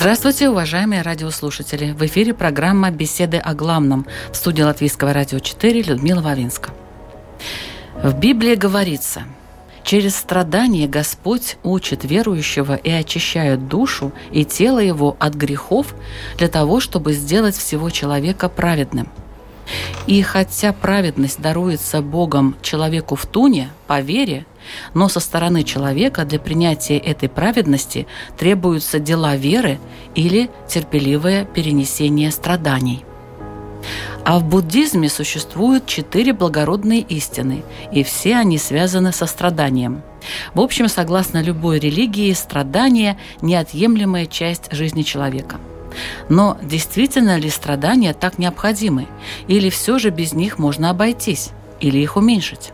[0.00, 1.90] Здравствуйте, уважаемые радиослушатели!
[1.90, 6.70] В эфире программа «Беседы о главном» в студии Латвийского радио 4 Людмила Вавинска.
[8.00, 9.24] В Библии говорится,
[9.82, 15.96] «Через страдания Господь учит верующего и очищает душу и тело его от грехов
[16.36, 19.08] для того, чтобы сделать всего человека праведным».
[20.06, 24.46] И хотя праведность даруется Богом человеку в туне, по вере,
[24.94, 28.06] но со стороны человека для принятия этой праведности
[28.36, 29.78] требуются дела веры
[30.14, 33.04] или терпеливое перенесение страданий.
[34.24, 40.02] А в буддизме существуют четыре благородные истины, и все они связаны со страданием.
[40.52, 45.58] В общем, согласно любой религии, страдание– неотъемлемая часть жизни человека.
[46.28, 49.06] Но действительно ли страдания так необходимы?
[49.46, 51.50] Или все же без них можно обойтись?
[51.80, 52.72] Или их уменьшить?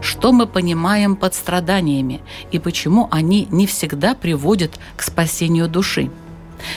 [0.00, 2.20] Что мы понимаем под страданиями
[2.52, 6.10] и почему они не всегда приводят к спасению души?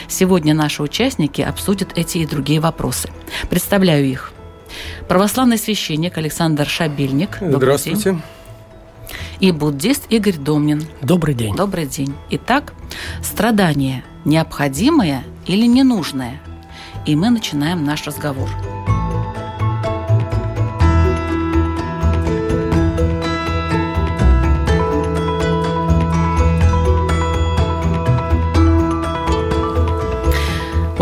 [0.08, 3.10] Сегодня наши участники обсудят эти и другие вопросы.
[3.50, 4.32] Представляю их.
[5.08, 7.38] Православный священник Александр Шабильник.
[7.40, 8.10] Здравствуйте.
[8.10, 8.22] День.
[9.40, 10.84] И буддист Игорь Домнин.
[11.02, 11.54] Добрый день.
[11.54, 12.14] Добрый день.
[12.30, 12.72] Итак,
[13.22, 16.40] страдание необходимое или ненужное?
[17.06, 18.48] И мы начинаем наш разговор.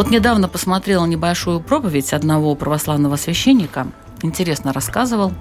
[0.02, 3.86] Вот недавно посмотрела небольшую проповедь одного православного священника.
[4.22, 5.32] Интересно рассказывал.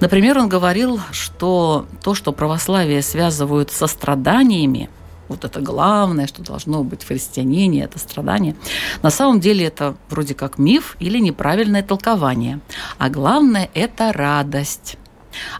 [0.00, 4.88] Например, он говорил, что то, что православие связывают со страданиями,
[5.28, 8.56] вот это главное, что должно быть в христианине, это страдание.
[9.02, 12.60] На самом деле это вроде как миф или неправильное толкование.
[12.96, 14.96] А главное– это радость.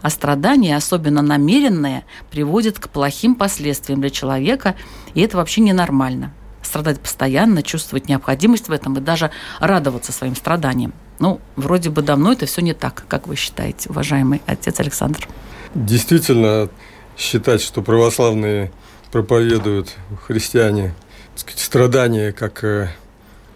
[0.01, 4.73] А страдания, особенно намеренные, приводят к плохим последствиям для человека,
[5.13, 10.93] и это вообще ненормально страдать постоянно, чувствовать необходимость в этом и даже радоваться своим страданиям.
[11.19, 15.27] Ну, вроде бы давно это все не так, как вы считаете, уважаемый отец Александр.
[15.75, 16.69] Действительно,
[17.17, 18.71] считать, что православные
[19.11, 20.95] проповедуют христиане
[21.35, 22.89] сказать, страдания как э,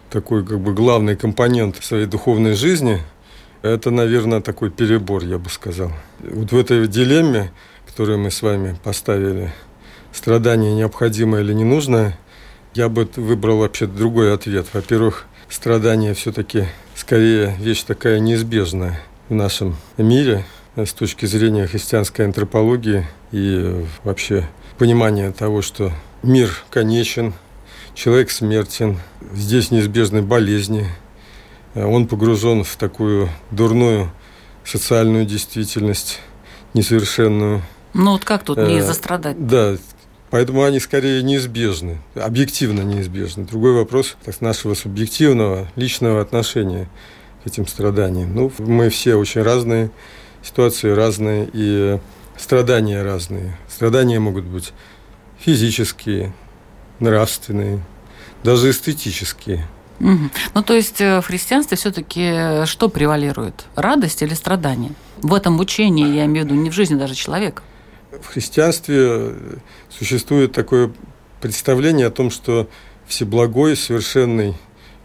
[0.09, 3.01] такой как бы главный компонент своей духовной жизни,
[3.62, 5.91] это, наверное, такой перебор, я бы сказал.
[6.19, 7.51] Вот в этой дилемме,
[7.85, 9.51] которую мы с вами поставили,
[10.13, 12.17] страдание необходимое или ненужное,
[12.78, 14.68] я бы выбрал вообще другой ответ.
[14.72, 16.66] Во-первых, страдание все-таки
[16.96, 20.46] скорее вещь такая неизбежная в нашем мире
[20.76, 27.34] с точки зрения христианской антропологии и вообще понимания того, что мир конечен,
[27.96, 29.00] человек смертен,
[29.34, 30.88] здесь неизбежны болезни,
[31.74, 34.12] он погружен в такую дурную
[34.64, 36.20] социальную действительность,
[36.76, 37.64] несовершенную.
[37.96, 39.48] Ну вот как тут не э, застрадать?
[39.48, 39.78] Да,
[40.30, 43.46] Поэтому они скорее неизбежны, объективно неизбежны.
[43.46, 46.90] Другой вопрос так, нашего субъективного, личного отношения
[47.44, 48.36] к этим страданиям.
[48.36, 49.90] Ну, мы все очень разные,
[50.44, 52.00] ситуации разные и
[52.38, 53.58] страдания разные.
[53.70, 54.74] Страдания могут быть
[55.40, 56.34] физические,
[57.00, 57.80] нравственные,
[58.44, 59.66] даже эстетические.
[60.02, 60.30] Угу.
[60.54, 63.66] Ну, то есть э, в христианстве все-таки э, что превалирует?
[63.76, 64.92] Радость или страдание?
[65.18, 67.64] В этом учении, я имею в виду, не в жизни даже человека
[68.22, 69.33] в христианстве
[69.89, 70.91] существует такое
[71.41, 72.69] представление о том, что
[73.07, 74.55] всеблагой, совершенный,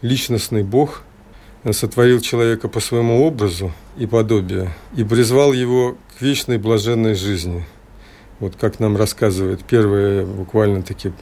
[0.01, 1.03] личностный Бог
[1.71, 7.65] сотворил человека по своему образу и подобию и призвал его к вечной блаженной жизни.
[8.41, 11.13] Вот как нам рассказывает первое буквально-таки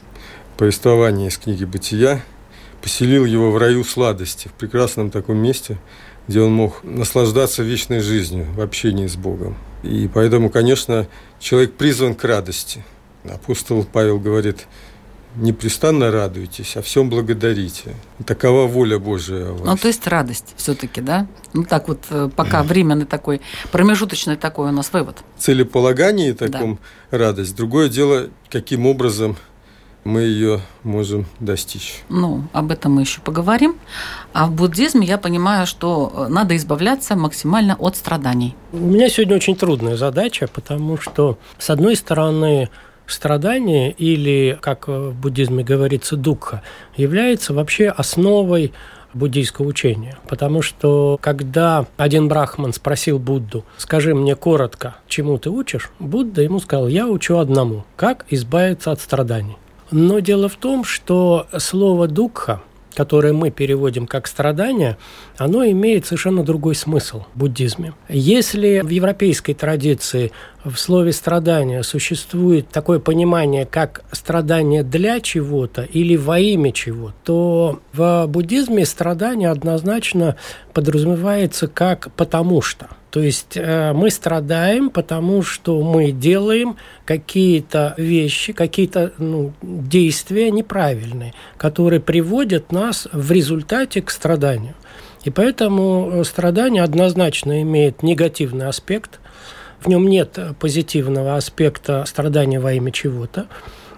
[0.56, 2.22] повествование из книги «Бытия»,
[2.80, 5.78] поселил его в раю сладости, в прекрасном таком месте,
[6.30, 9.56] где он мог наслаждаться вечной жизнью в общении с Богом.
[9.82, 11.08] И поэтому, конечно,
[11.40, 12.84] человек призван к радости.
[13.28, 14.68] Апостол Павел говорит,
[15.34, 17.96] непрестанно радуйтесь, о всем благодарите.
[18.26, 19.48] Такова воля Божия.
[19.48, 21.26] Ну, то есть радость все-таки, да?
[21.52, 23.40] Ну, так вот, э, пока временный такой,
[23.72, 25.16] промежуточный такой у нас вывод.
[25.36, 26.78] Целеполагание таком
[27.10, 27.18] да.
[27.18, 27.56] радость.
[27.56, 29.36] Другое дело, каким образом
[30.04, 32.02] мы ее можем достичь.
[32.08, 33.76] Ну, об этом мы еще поговорим.
[34.32, 38.54] А в буддизме я понимаю, что э, надо избавляться максимально от страданий.
[38.72, 42.70] У меня сегодня очень трудная задача, потому что, с одной стороны,
[43.06, 46.62] страдание или, как в буддизме говорится, духа,
[46.96, 48.72] является вообще основой
[49.12, 50.16] буддийского учения.
[50.28, 56.60] Потому что когда один брахман спросил Будду, скажи мне коротко, чему ты учишь, Будда ему
[56.60, 59.56] сказал, я учу одному, как избавиться от страданий.
[59.90, 62.62] Но дело в том, что слово «дукха»
[62.94, 64.96] которое мы переводим как страдание,
[65.38, 67.94] оно имеет совершенно другой смысл в буддизме.
[68.08, 70.32] Если в европейской традиции
[70.64, 77.80] в слове страдание существует такое понимание, как страдание для чего-то или во имя чего, то
[77.92, 80.36] в буддизме страдание однозначно
[80.72, 82.88] подразумевается как «потому что».
[83.10, 91.34] То есть э, мы страдаем, потому что мы делаем какие-то вещи, какие-то ну, действия неправильные,
[91.56, 94.74] которые приводят нас в результате к страданию.
[95.24, 99.18] И поэтому страдание однозначно имеет негативный аспект.
[99.80, 103.46] В нем нет позитивного аспекта страдания во имя чего-то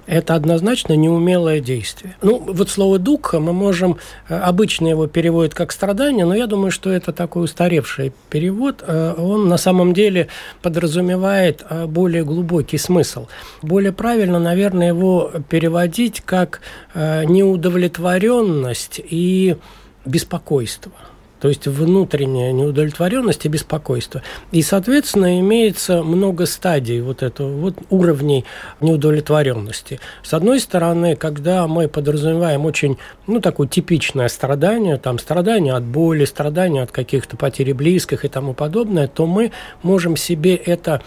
[0.06, 2.16] это однозначно неумелое действие.
[2.22, 3.98] Ну, вот слово «духа» мы можем,
[4.28, 8.84] э, обычно его переводят как «страдание», но я думаю, что это такой устаревший перевод.
[8.86, 10.28] Э, он на самом деле
[10.60, 13.28] подразумевает э, более глубокий смысл.
[13.62, 16.60] Более правильно, наверное, его переводить как
[16.94, 19.56] неудовлетворенность и
[20.04, 20.92] беспокойство–
[21.42, 24.22] то есть внутренняя неудовлетворенность и беспокойство.
[24.52, 28.44] И, соответственно, имеется много стадий вот этого, вот уровней
[28.80, 29.98] неудовлетворенности.
[30.22, 32.96] С одной стороны, когда мы подразумеваем очень,
[33.26, 38.54] ну, такое типичное страдание, там, страдание от боли, страдание от каких-то потерь близких и тому
[38.54, 39.50] подобное, то мы
[39.82, 41.02] можем себе это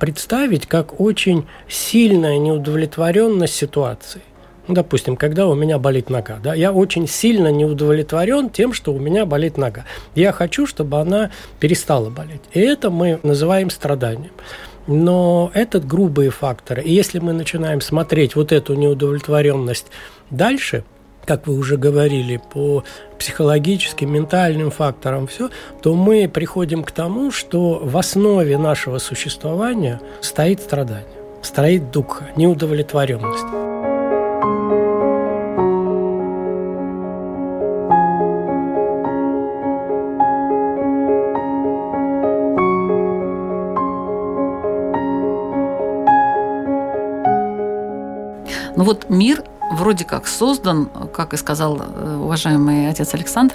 [0.00, 4.22] представить как очень сильная неудовлетворенность ситуации.
[4.68, 8.92] Ну, допустим, когда у меня болит нога, да, я очень сильно не удовлетворен тем, что
[8.92, 9.84] у меня болит нога.
[10.14, 11.30] Я хочу, чтобы она
[11.60, 12.42] перестала болеть.
[12.52, 14.32] И это мы называем страданием.
[14.86, 16.82] Но это грубые факторы.
[16.82, 19.86] И если мы начинаем смотреть вот эту неудовлетворенность
[20.30, 20.84] дальше,
[21.24, 22.84] как вы уже говорили, по
[23.18, 25.50] психологическим, ментальным факторам, все,
[25.82, 31.04] то мы приходим к тому, что в основе нашего существования стоит страдание,
[31.42, 33.65] стоит дух, неудовлетворенность.
[48.76, 49.42] Ну вот мир
[49.72, 53.54] вроде как создан, как и сказал э, уважаемый отец Александр,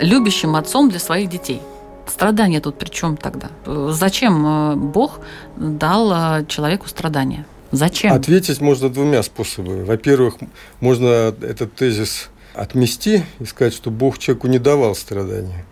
[0.00, 1.60] любящим отцом для своих детей.
[2.06, 3.50] Страдания тут при чем тогда?
[3.66, 5.20] Зачем э, Бог
[5.56, 7.44] дал э, человеку страдания?
[7.72, 8.12] Зачем?
[8.12, 9.82] Ответить можно двумя способами.
[9.82, 10.36] Во-первых,
[10.80, 15.64] можно этот тезис отмести и сказать, что Бог человеку не давал страдания.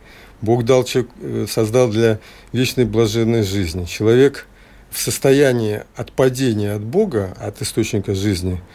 [0.43, 1.11] Бог дал человек,
[1.51, 2.21] создал для
[2.53, 3.85] вечной блаженной жизни.
[3.85, 4.47] Человек
[4.91, 8.61] в состоянии отпадения от Бога, от источника жизни–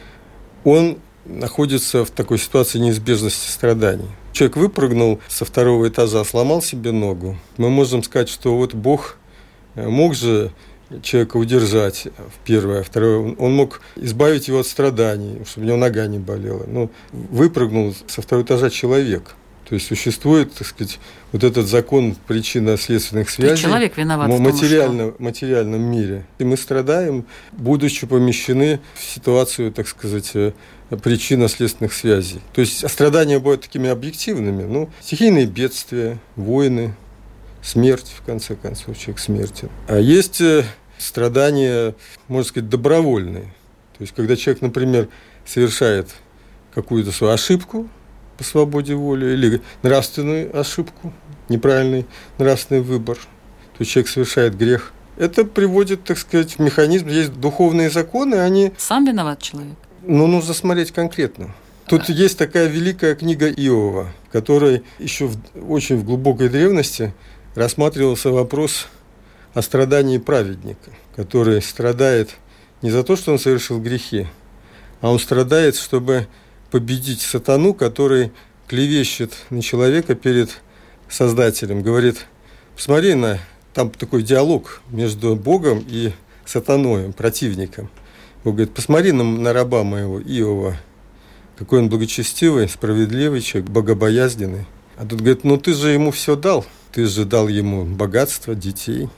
[0.63, 4.09] он находится в такой ситуации неизбежности страданий.
[4.33, 7.37] Человек выпрыгнул со второго этажа, сломал себе ногу.
[7.57, 9.17] Мы можем сказать, что вот Бог
[9.75, 10.51] э, мог же
[11.01, 15.77] человека удержать в первое, а второе, он мог избавить его от страданий, чтобы у него
[15.77, 16.65] нога не болела.
[16.67, 19.35] Но выпрыгнул со второго этажа человек–
[19.67, 20.99] то есть существует, так сказать,
[21.31, 23.55] вот этот закон причинно-следственных связей.
[23.55, 25.23] И человек виноват в материально, том, что...
[25.23, 26.25] материальном мире.
[26.37, 30.51] И мы страдаем, будучи помещены в ситуацию, так сказать, э,
[30.89, 32.41] причинно-следственных связей.
[32.53, 34.63] То есть страдания бывают такими объективными.
[34.63, 36.93] Ну, стихийные бедствия, войны,
[37.61, 39.69] смерть, в конце концов, человек смертен.
[39.87, 40.65] А есть э,
[40.97, 41.95] страдания,
[42.27, 43.53] можно сказать, добровольные.
[43.97, 45.07] То есть, когда человек, например,
[45.45, 46.09] совершает
[46.73, 47.87] какую-то свою ошибку,
[48.43, 51.13] по свободе воли или нравственную ошибку,
[51.47, 52.05] неправильный
[52.37, 53.17] нравственный выбор,
[53.77, 54.91] то человек совершает грех.
[55.17, 57.07] Это приводит, так сказать, в механизм.
[57.07, 58.73] Есть духовные законы, они...
[58.77, 59.75] Сам виноват человек?
[60.01, 61.55] Ну, нужно смотреть конкретно.
[61.87, 62.13] Тут да.
[62.13, 65.37] есть такая великая книга Иова, в которой еще в,
[65.69, 67.13] очень в глубокой древности
[67.55, 68.87] рассматривался вопрос
[69.53, 72.31] о страдании праведника, который страдает
[72.81, 74.27] не за то, что он совершил грехи,
[74.99, 76.27] а он страдает, чтобы
[76.73, 78.31] победить сатану, который
[78.67, 80.49] клевещет на человека перед
[81.07, 81.83] Создателем.
[81.83, 82.25] Говорит,
[82.75, 83.37] посмотри на...
[83.75, 86.13] Там такой диалог между Богом и
[86.45, 87.91] сатаной, противником.
[88.43, 90.75] Бог говорит, посмотри на, на раба моего Иова,
[91.59, 94.65] какой он благочестивый, справедливый человек, богобоязненный.
[94.97, 96.65] А тут говорит, ну ты же ему все дал.
[96.91, 99.09] Ты же дал ему богатство, детей.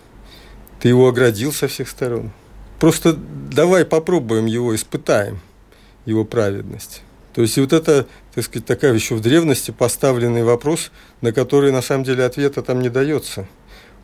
[0.82, 2.32] Ты его оградил со всех сторон.
[2.82, 5.40] Просто давай попробуем его, испытаем,
[6.06, 7.02] его праведность.
[7.36, 11.82] То есть вот это, так сказать, такая еще в древности поставленный вопрос, на который на
[11.82, 13.46] самом деле ответа там не дается.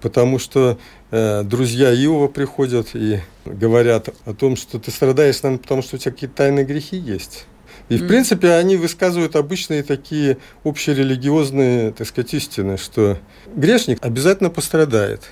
[0.01, 0.77] потому что
[1.11, 5.99] э, друзья Иова приходят и говорят о том, что ты страдаешь, наверное, потому что у
[5.99, 7.45] тебя какие-то тайные грехи есть.
[7.87, 13.17] И, в принципе, они высказывают обычные такие общерелигиозные, так сказать, истины, что
[13.53, 15.23] грешник обязательно пострадает,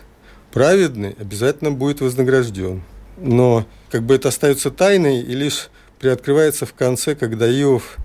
[0.52, 2.84] праведный обязательно будет вознагражден.
[3.18, 7.98] Но как бы это остается тайной и лишь приоткрывается в конце, когда Иов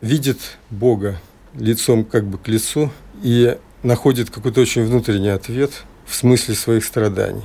[0.00, 0.38] видит
[0.70, 1.20] Бога
[1.54, 2.90] лицом как бы к лицу
[3.22, 5.70] и находит какой-то очень внутренний ответ
[6.06, 7.44] в смысле своих страданий.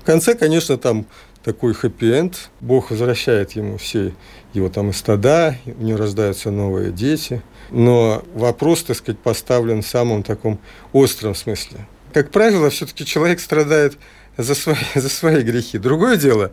[0.00, 1.06] В конце, конечно, там
[1.44, 2.50] такой хэппи-энд.
[2.60, 4.14] Бог возвращает ему все
[4.52, 7.42] его там и стада, у него рождаются новые дети.
[7.70, 10.58] Но вопрос, так сказать, поставлен в самом таком
[10.92, 11.86] остром смысле.
[12.12, 13.96] Как правило, все-таки человек страдает
[14.36, 15.78] за свои, за свои грехи.
[15.78, 16.52] Другое дело,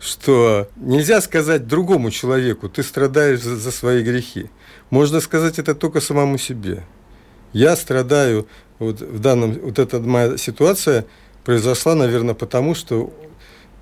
[0.00, 4.50] что нельзя сказать другому человеку, ты страдаешь за, за свои грехи.
[4.90, 6.84] Можно сказать это только самому себе.
[7.52, 8.46] Я страдаю,
[8.78, 11.06] вот в данном, вот эта моя ситуация
[11.44, 13.12] произошла, наверное, потому что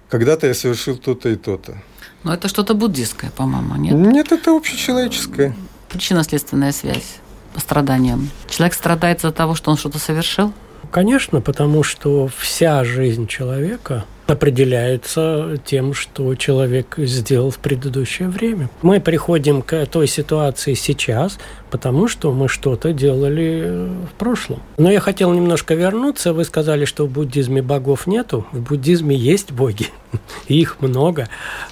[0.08, 1.82] когда-то я совершил то-то и то-то.
[2.22, 3.94] Но это что-то буддистское, по-моему, нет?
[3.94, 5.54] Нет, это общечеловеческое.
[5.88, 7.16] Причинно-следственная связь
[7.54, 8.30] по страданиям.
[8.48, 10.52] Человек страдает из-за того, что он что-то совершил?
[10.90, 18.68] Конечно, потому что вся жизнь человека определяется тем, что человек сделал в предыдущее время.
[18.82, 21.38] Мы приходим к той ситуации сейчас,
[21.70, 24.60] потому что мы что-то делали в прошлом.
[24.78, 26.32] Но я хотел немножко вернуться.
[26.32, 28.46] Вы сказали, что в буддизме богов нету.
[28.52, 29.86] В буддизме есть боги,
[30.48, 31.28] их много.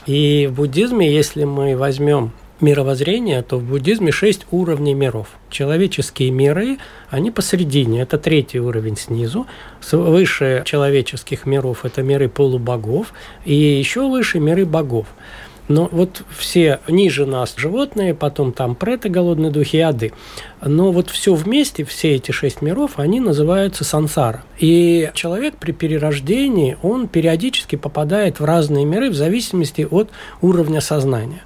[0.06, 5.28] И в буддизме, если мы возьмем мировоззрения, то в буддизме шесть уровней миров.
[5.50, 6.78] Человеческие миры,
[7.10, 9.46] они посередине, это третий уровень снизу.
[9.90, 13.12] Выше человеческих миров это миры полубогов,
[13.44, 15.06] и еще выше миры богов.
[15.66, 20.12] Но вот все ниже нас животные, потом там преты, голодные духи ады.
[20.60, 24.44] Но вот все вместе, все эти шесть миров, они называются сансара.
[24.58, 30.10] И человек при перерождении, он периодически попадает в разные миры в зависимости от
[30.42, 31.42] уровня сознания.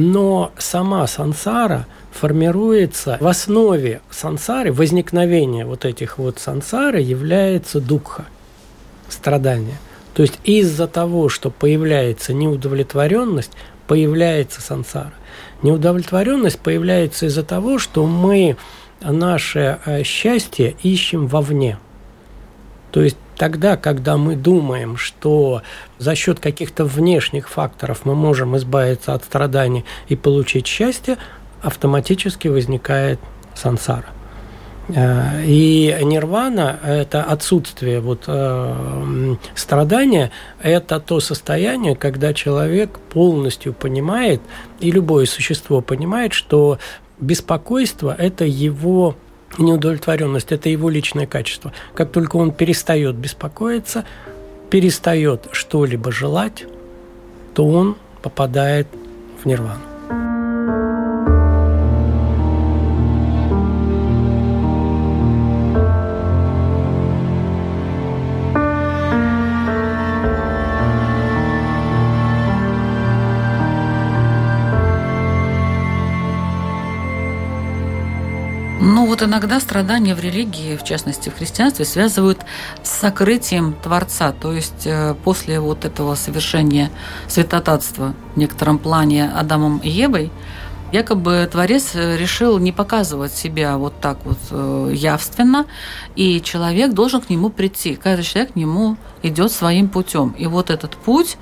[0.00, 8.26] Но сама сансара формируется в основе сансары, возникновения вот этих вот сансары является дукха,
[9.08, 9.76] страдание.
[10.14, 13.50] То есть из-за того, что появляется неудовлетворенность,
[13.88, 15.14] появляется сансара.
[15.62, 18.56] Неудовлетворенность появляется из-за того, что мы
[19.00, 21.76] наше э, счастье ищем вовне.
[22.92, 25.62] То есть Тогда, когда мы думаем, что
[25.98, 31.18] за счет каких-то внешних факторов мы можем избавиться от страданий и получить счастье,
[31.62, 33.20] автоматически возникает
[33.54, 34.06] сансара.
[34.88, 44.40] Э, и нирвана– это отсутствие вот, э, страдания, это то состояние, когда человек полностью понимает,
[44.80, 46.78] и любое существо понимает, что
[47.20, 49.14] беспокойство– это его
[49.56, 51.72] неудовлетворенность– это его личное качество.
[51.94, 54.04] Как только он перестает беспокоиться,
[54.70, 56.64] перестает что-либо желать,
[57.54, 58.88] то он попадает
[59.42, 59.80] в нирвану.
[79.18, 82.40] Вот иногда страдания в религии, в частности в христианстве, связывают
[82.82, 84.32] с сокрытием Творца.
[84.32, 86.90] То есть э, после вот этого совершения
[87.26, 90.30] святотатства в некотором плане Адамом и Евой,
[90.92, 95.66] якобы Творец решил не показывать себя вот так вот э, явственно,
[96.14, 97.96] и человек должен к нему прийти.
[97.96, 100.34] Каждый человек к нему идет своим путем.
[100.38, 101.38] И вот этот путь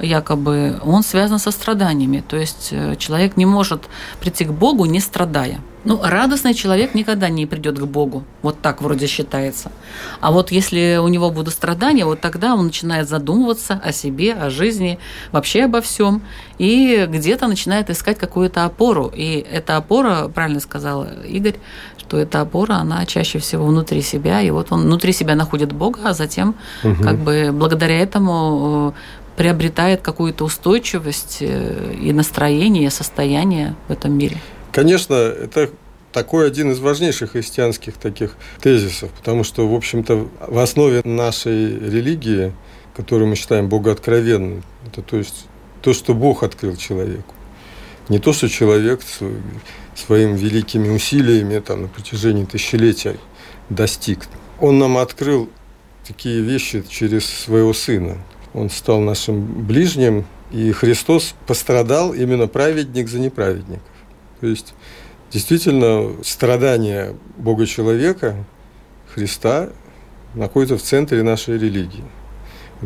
[0.00, 2.22] якобы он связан со страданиями.
[2.26, 3.84] То есть э, человек не может
[4.20, 5.60] прийти к Богу, не страдая.
[5.84, 8.24] Ну, радостный человек никогда не придет к Богу.
[8.42, 9.70] Вот так вроде считается.
[10.20, 14.50] А вот если у него будут страдания, вот тогда он начинает задумываться о себе, о
[14.50, 14.98] жизни,
[15.30, 16.22] вообще обо всем.
[16.58, 19.12] И где-то начинает искать какую-то опору.
[19.14, 21.56] И эта опора, правильно сказал Игорь,
[21.98, 24.40] что эта опора, она чаще всего внутри себя.
[24.40, 27.02] И вот он внутри себя находит Бога, а затем угу.
[27.02, 34.16] как бы благодаря этому э, приобретает какую-то устойчивость э, и настроение, и состояние в этом
[34.16, 34.38] мире.
[34.72, 35.70] Конечно, это
[36.12, 42.52] такой один из важнейших христианских таких тезисов, потому что, в общем-то, в основе нашей религии,
[42.96, 45.46] которую мы считаем богооткровенной, это то есть
[45.82, 47.34] то, что Бог открыл человеку.
[48.08, 49.00] Не то, что человек
[49.94, 53.18] своими великими усилиями там, на протяжении тысячелетий
[53.68, 54.26] достиг.
[54.60, 55.50] Он нам открыл
[56.06, 58.18] такие вещи через своего Сына.
[58.56, 63.82] Он стал нашим ближним, и Христос пострадал именно праведник за неправедников.
[64.40, 64.72] То есть
[65.30, 68.46] действительно страдания Бога человека,
[69.14, 69.68] Христа,
[70.34, 72.04] находится в центре нашей религии.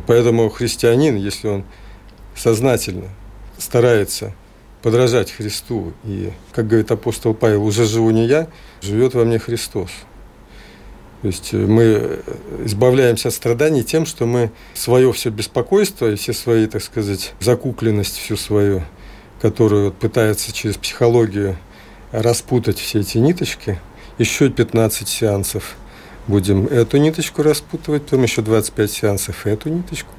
[0.09, 1.65] Поэтому христианин, если он
[2.37, 3.09] сознательно
[3.57, 4.35] старается
[4.83, 8.49] подражать Христу, и, как говорит апостол Павел, уже живу не я,
[8.81, 9.91] живет во мне Христос.
[11.23, 12.21] То есть мы
[12.65, 18.17] избавляемся от страданий тем, что мы свое все беспокойство и все свои, так сказать, закукленность
[18.17, 18.83] всю свою,
[19.43, 21.59] которую пытается через психологию
[22.11, 23.79] распутать все эти ниточки,
[24.19, 25.77] еще 15 сеансов
[26.27, 30.13] будем эту ниточку распутывать, потом еще 25 сеансов эту ниточку.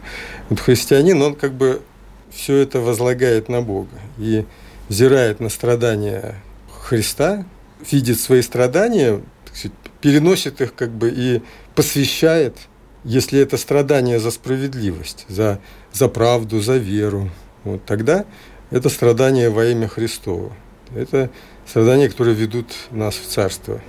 [0.49, 1.81] Вот христианин, он как бы
[2.29, 4.45] все это возлагает на Бога и
[4.89, 6.35] взирает на страдания
[6.81, 7.45] Христа,
[7.89, 9.21] видит свои страдания,
[10.01, 11.41] переносит их как бы и
[11.75, 12.57] посвящает,
[13.03, 15.59] если это страдание за справедливость, за,
[15.93, 17.29] за правду, за веру,
[17.63, 18.25] вот тогда
[18.71, 20.51] это страдание во имя Христова.
[20.95, 21.29] Это
[21.67, 23.81] страдания, которые ведут нас в Царство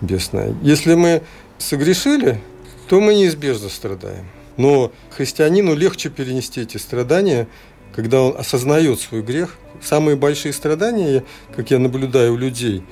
[0.00, 0.54] Небесное.
[0.62, 1.22] Если мы
[1.58, 2.40] согрешили,
[2.88, 4.26] то мы неизбежно страдаем.
[4.56, 7.48] Но христианину легче перенести эти страдания,
[7.94, 9.56] когда он осознает свой грех.
[9.82, 12.84] Самые большие страдания, как я наблюдаю у людей,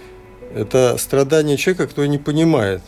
[0.54, 2.82] это страдания человека, который не понимает,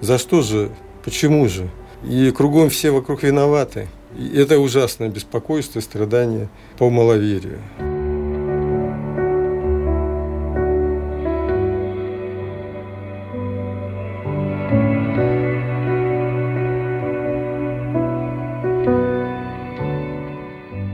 [0.00, 0.70] за что же,
[1.04, 1.68] почему же.
[2.04, 3.88] И кругом все вокруг виноваты.
[4.16, 7.60] И это ужасное беспокойство и страдание по маловерию.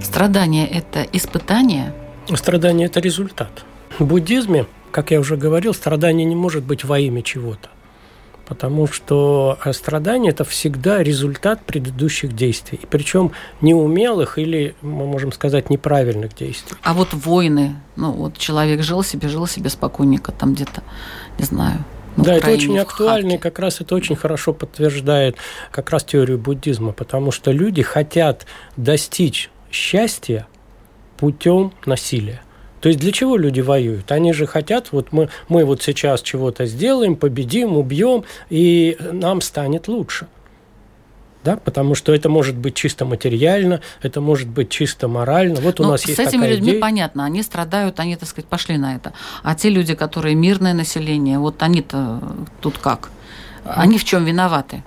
[0.02, 1.95] Страдание– это испытание?
[2.35, 3.64] Страдание– это результат.
[3.99, 7.68] В буддизме, как я уже говорил, страдание не может быть во имя чего-то.
[8.47, 12.80] Потому что страдание– это всегда результат предыдущих действий.
[12.88, 16.76] Причем неумелых или, мы можем сказать, неправильных действий.
[16.83, 20.83] А вот войны, ну вот человек жил себе, жил себе спокойненько там где-то,
[21.38, 21.85] не знаю,
[22.16, 25.37] на да, Украине, это очень актуально, и как раз это очень хорошо подтверждает
[25.71, 30.49] как раз теорию буддизма, потому что люди хотят достичь счастья
[31.18, 32.40] путем насилия.
[32.81, 34.11] То есть для чего люди воюют?
[34.12, 39.88] Они же хотят, вот мы, мы вот сейчас чего-то сделаем, победим, убьем, и нам станет
[39.88, 40.27] лучше.
[41.45, 45.61] Да, потому что это может быть чисто материально, это может быть чисто морально.
[45.61, 46.81] Вот у Но нас есть с этими такая людьми идея.
[46.81, 49.12] понятно, они страдают, они, так сказать, пошли на это.
[49.43, 52.21] А те люди, которые мирное население, вот они-то
[52.61, 53.11] тут как?
[53.64, 54.83] Они в чем виноваты?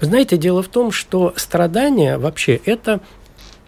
[0.00, 3.00] Вы знаете, дело в том, что страдания вообще это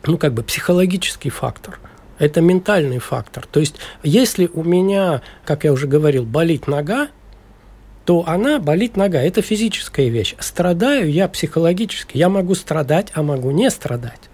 [0.04, 1.78] ну, как бы психологический фактор.
[2.24, 3.46] Это ментальный фактор.
[3.46, 7.08] То есть, если у меня, как я уже говорил, болит нога,
[8.06, 9.20] то она болит нога.
[9.20, 10.34] Это физическая вещь.
[10.38, 12.16] Страдаю я психологически.
[12.16, 14.30] Я могу страдать, а могу не страдать.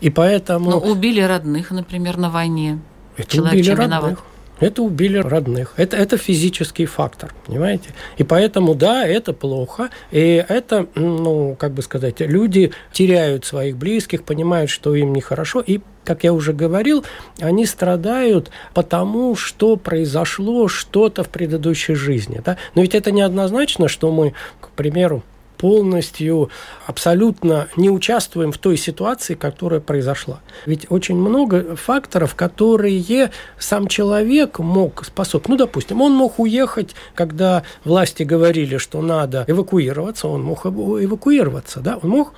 [0.00, 0.70] И поэтому...
[0.70, 2.80] Но убили родных, например, на войне.
[3.18, 3.86] Это Человек убили родных.
[3.86, 4.18] виноват?
[4.60, 5.74] Это убили родных.
[5.76, 7.90] Это, это физический фактор, понимаете?
[8.18, 9.90] И поэтому, да, это плохо.
[10.10, 15.60] И это, ну, как бы сказать, люди теряют своих близких, понимают, что им нехорошо.
[15.60, 17.04] И, как я уже говорил,
[17.40, 22.40] они страдают потому, что произошло что-то в предыдущей жизни.
[22.44, 22.56] Да?
[22.74, 25.24] Но ведь это неоднозначно, что мы, к примеру,
[25.64, 26.50] полностью,
[26.86, 30.40] абсолютно не участвуем в той ситуации, которая произошла.
[30.66, 35.48] Ведь очень много факторов, которые сам человек мог способ.
[35.48, 41.96] Ну, допустим, он мог уехать, когда власти говорили, что надо эвакуироваться, он мог эвакуироваться, да,
[42.02, 42.34] он мог?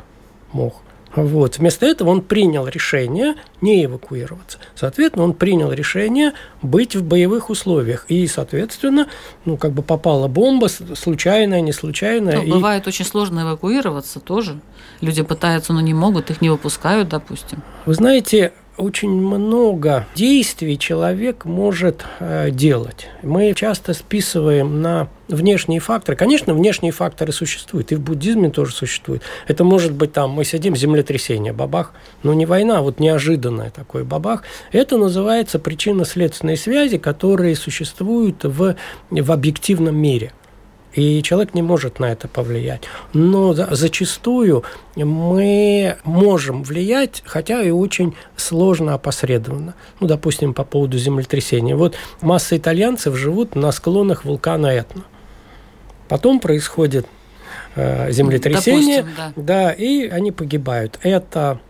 [0.53, 0.86] Мог.
[1.14, 1.59] Вот.
[1.59, 4.59] Вместо этого он принял решение не эвакуироваться.
[4.75, 8.05] Соответственно, он принял решение быть в боевых условиях.
[8.09, 9.09] И, соответственно,
[9.45, 12.37] ну, как бы попала бомба, случайная, не случайная.
[12.37, 12.51] Ну, и...
[12.51, 14.61] Бывает очень сложно эвакуироваться тоже.
[15.01, 17.62] Люди пытаются, но не могут, их не выпускают, допустим.
[17.87, 23.09] Вы знаете, очень много действий человек может э, делать.
[23.23, 26.17] Мы часто списываем на внешние факторы.
[26.17, 29.23] Конечно, внешние факторы существуют, и в буддизме тоже существуют.
[29.49, 34.43] Это может быть там, мы сидим, землетрясение, бабах, но не война, вот неожиданное такое бабах.
[34.73, 38.77] Это называется причинно-следственные связи, которые существуют в,
[39.11, 40.33] в объективном мире
[40.96, 42.82] и человек не может на это повлиять.
[43.12, 44.64] Но зачастую
[44.96, 49.74] мы можем влиять, хотя и очень сложно опосредованно.
[50.00, 51.76] Ну, допустим, по поводу землетрясения.
[51.76, 55.04] Вот масса итальянцев живут на склонах вулкана Этна.
[56.09, 57.06] Потом происходит
[57.74, 59.42] э, землетрясение, Допустим, да.
[59.42, 60.98] да, и они погибают.
[61.02, 61.61] Это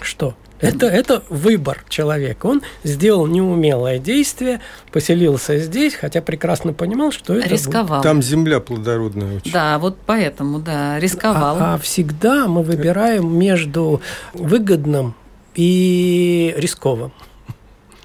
[0.00, 0.34] что?
[0.62, 2.46] Это, это выбор человека.
[2.46, 4.60] Он сделал неумелое действие,
[4.92, 8.00] поселился здесь, хотя прекрасно понимал, что это Рисковал.
[8.02, 9.52] Там земля плодородная очень.
[9.52, 11.56] Да, вот поэтому, да, рисковал.
[11.58, 14.00] А, а всегда мы выбираем между
[14.34, 15.14] выгодным
[15.56, 17.12] и рисковым.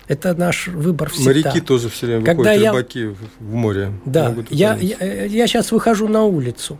[0.07, 1.49] Это наш выбор всегда.
[1.49, 2.71] Моряки тоже все время Когда выходят, я...
[2.71, 3.05] рыбаки
[3.39, 3.91] в море.
[4.05, 6.77] Да, я, я, я сейчас выхожу на улицу.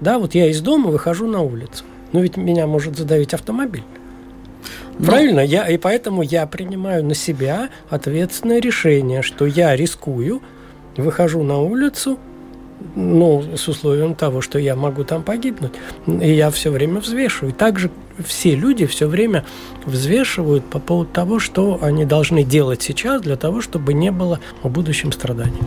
[0.00, 1.84] Да, вот я из дома выхожу на улицу.
[2.12, 3.82] Но ведь меня может задавить автомобиль.
[4.98, 10.42] Ну, Правильно, я, и поэтому я принимаю на себя ответственное решение, что я рискую,
[10.96, 12.18] выхожу на улицу,
[12.94, 15.72] ну, с условием того, что я могу там погибнуть.
[16.06, 17.52] И я все время взвешиваю.
[17.52, 17.90] Также
[18.24, 19.44] все люди все время
[19.84, 24.68] взвешивают по поводу того, что они должны делать сейчас для того, чтобы не было в
[24.68, 25.60] будущем страданий.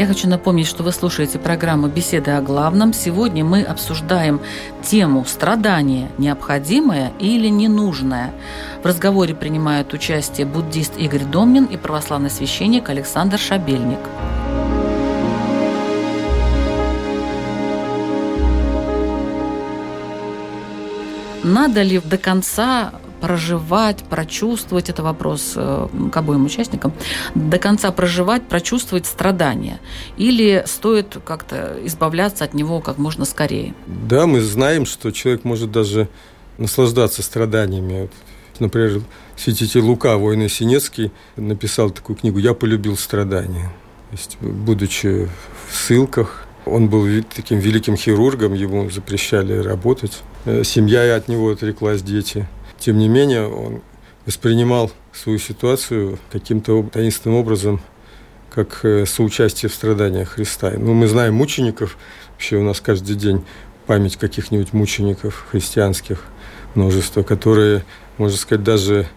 [0.00, 2.94] Я хочу напомнить, что вы слушаете программу «Беседы о главном».
[2.94, 4.40] Сегодня мы обсуждаем
[4.80, 8.32] тему «Страдание необходимое или ненужное».
[8.82, 13.98] В разговоре принимают участие буддист Игорь Домнин и православный священник Александр Шабельник.
[21.42, 26.92] Надо ли до конца проживать, прочувствовать, это вопрос э, к обоим участникам,
[27.34, 29.78] до конца проживать, прочувствовать страдания?
[30.16, 33.74] Или стоит как-то избавляться от него как можно скорее?
[33.86, 36.08] Да, мы знаем, что человек может даже
[36.58, 38.10] наслаждаться страданиями.
[38.58, 39.02] Например,
[39.36, 43.72] святитель Лука, воин Синецкий, написал такую книгу «Я полюбил страдания».
[44.10, 45.28] То есть, будучи
[45.68, 50.22] в ссылках, он был таким великим хирургом, ему запрещали работать.
[50.44, 52.48] Э, семья от него отреклась, дети–
[52.80, 53.82] тем не менее, он
[54.26, 57.80] воспринимал свою ситуацию каким-то таинственным образом,
[58.50, 60.72] как э, соучастие в страданиях Христа.
[60.76, 61.96] Ну, мы знаем мучеников,
[62.32, 63.44] вообще у нас каждый день
[63.86, 66.24] память каких-нибудь мучеников христианских,
[66.74, 67.84] множество, которые,
[68.18, 69.08] можно сказать, даже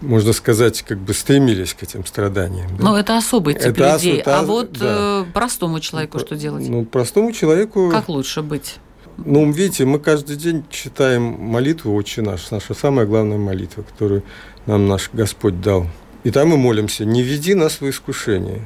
[0.00, 2.76] можно сказать, как бы стремились к этим страданиям.
[2.76, 2.84] Да?
[2.84, 4.18] Но это особый тип это людей.
[4.18, 5.24] Это, а вот да.
[5.26, 6.68] Э, простому человеку что делать?
[6.68, 7.90] Ну, простому человеку...
[7.90, 8.76] Как лучше быть?
[9.18, 14.22] Ну, видите, мы каждый день читаем молитву «Отче наш», наша самая главная молитва, которую
[14.66, 15.86] нам наш Господь дал.
[16.24, 18.60] И там мы молимся «Не веди нас в искушение».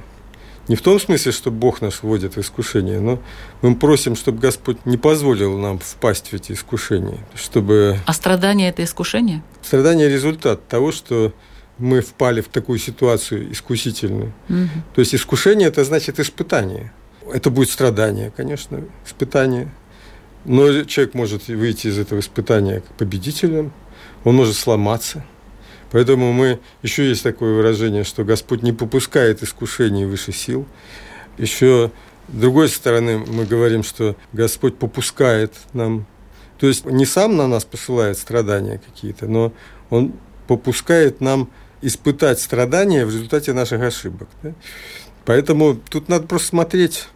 [0.69, 3.21] Не в том смысле, что Бог нас вводит в искушение, но
[3.61, 7.99] мы просим, чтобы Господь не позволил нам впасть в эти искушения, чтобы...
[8.07, 9.43] А страдание– это искушение?
[9.63, 11.33] Страдание– результат того, что
[11.79, 14.33] мы впали в такую ситуацию искусительную.
[14.49, 14.69] Угу.
[14.95, 16.93] То есть искушение– это значит испытание.
[17.33, 19.73] Это будет страдание, конечно, испытание–
[20.45, 23.73] но человек может выйти из этого испытания победителем,
[24.25, 25.25] он может сломаться.
[25.91, 30.67] Поэтому мы, еще есть такое выражение, что Господь не попускает искушений выше сил.
[31.37, 31.91] Еще
[32.29, 36.07] с другой стороны мы говорим, что Господь попускает нам,
[36.59, 39.53] то есть не сам на нас посылает страдания какие-то, но
[39.89, 40.13] Он
[40.47, 41.51] попускает нам
[41.83, 44.29] испытать страдания в результате наших ошибок.
[44.43, 44.53] Да?
[45.25, 47.09] Поэтому тут надо просто смотреть,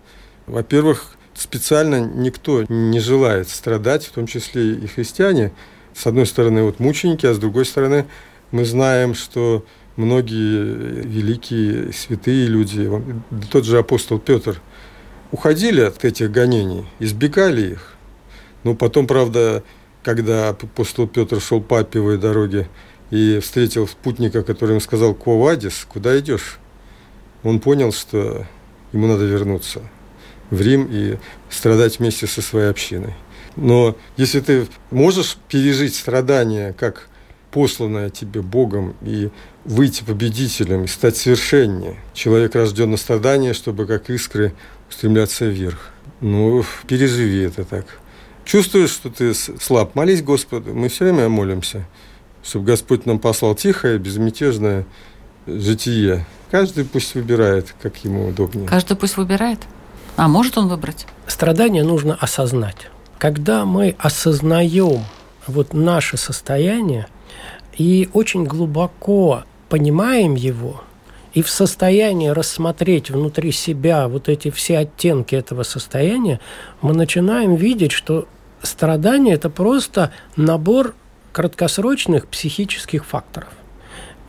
[0.46, 5.52] во-первых, специально никто не желает страдать, в том числе и христиане.
[5.94, 8.06] С одной стороны, вот мученики, а с другой стороны,
[8.50, 9.64] мы знаем, что
[9.96, 12.90] многие великие святые люди,
[13.50, 14.60] тот же апостол Петр,
[15.30, 17.94] уходили от этих гонений, избегали их.
[18.62, 19.62] Но потом, правда,
[20.02, 22.68] когда апостол Петр шел по Аппиевой дороге
[23.10, 26.58] и встретил спутника, который ему сказал «Квовадис, куда идешь?»
[27.42, 28.46] Он понял, что
[28.92, 29.82] ему надо вернуться–
[30.54, 31.18] в Рим и
[31.50, 33.14] страдать вместе со своей общиной.
[33.56, 37.08] Но если ты можешь пережить страдания как
[37.50, 39.30] посланное тебе Богом и
[39.64, 44.54] выйти победителем и стать совершеннее, человек рожден на страдания, чтобы как искры
[44.90, 45.90] устремляться вверх.
[46.20, 47.86] Ну, переживи это так.
[48.44, 50.74] Чувствуешь, что ты слаб, молись Господу.
[50.74, 51.86] Мы все время молимся,
[52.42, 54.84] чтобы Господь нам послал тихое, безмятежное
[55.46, 56.26] житие.
[56.50, 58.68] Каждый пусть выбирает, как ему удобнее.
[58.68, 59.60] Каждый пусть выбирает?
[60.16, 61.07] А может он выбрать?
[61.27, 62.88] Страдание нужно осознать.
[63.18, 65.05] Когда мы осознаем
[65.46, 67.09] вот наше состояние
[67.77, 70.83] и очень глубоко понимаем его,
[71.33, 76.38] и в состоянии рассмотреть внутри себя вот эти все оттенки этого состояния,
[76.81, 78.29] мы начинаем видеть, что
[78.62, 80.94] страдание– это просто набор
[81.33, 83.48] краткосрочных психических факторов.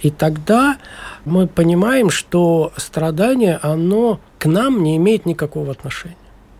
[0.05, 0.77] И тогда
[1.25, 6.15] мы понимаем, что страдание, оно к нам не имеет никакого отношения.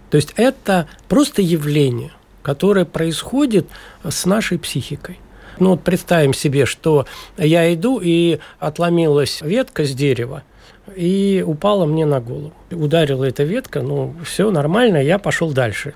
[0.10, 3.68] То есть это просто явление, которое происходит
[4.04, 5.20] с нашей психикой.
[5.60, 7.06] Ну вот представим себе, что
[7.38, 10.42] я иду и отломилась ветка с дерева,
[10.96, 12.52] и упала мне на голову.
[12.72, 15.94] Ударила эта ветка, ну все нормально, я пошел дальше.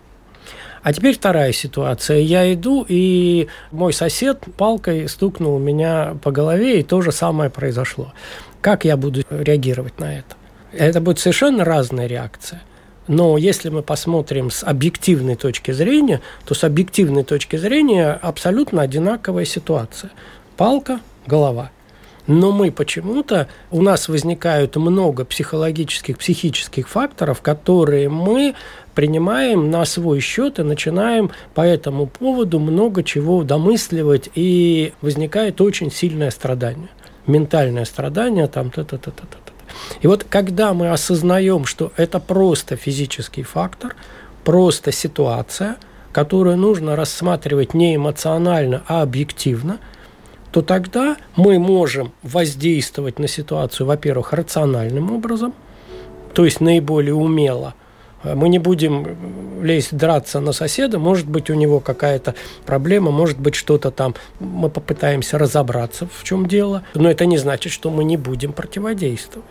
[0.82, 2.20] А теперь вторая ситуация.
[2.20, 8.14] Я иду, и мой сосед палкой стукнул меня по голове, и то же самое произошло.
[8.62, 10.36] Как я буду реагировать на это?
[10.72, 12.62] Это будет совершенно разная реакция.
[13.08, 19.46] Но если мы посмотрим с объективной точки зрения, то с объективной точки зрения абсолютно одинаковая
[19.46, 20.12] ситуация.
[20.58, 21.72] Палка, голова.
[22.30, 28.54] Но мы почему-то, у нас возникают много психологических, психических факторов, которые мы
[28.94, 35.92] принимаем на свой счет и начинаем по этому поводу много чего домысливать, и возникает очень
[35.92, 36.90] сильное страдание.
[37.26, 39.54] Ментальное страдание, там, та-та-та-та-та.
[40.02, 43.96] И вот когда мы осознаем, что это просто физический фактор,
[44.44, 45.78] просто ситуация,
[46.12, 49.80] которую нужно рассматривать не эмоционально, а объективно,
[50.52, 55.54] то тогда мы можем воздействовать на ситуацию, во-первых, рациональным образом,
[56.34, 57.76] то есть наиболее умело.
[58.24, 62.36] Мы не будем лезть драться на соседа, может быть, у него какая-то
[62.66, 67.72] проблема, может быть, что-то там, мы попытаемся разобраться, в чем дело, но это не значит,
[67.72, 69.48] что мы не будем противодействовать.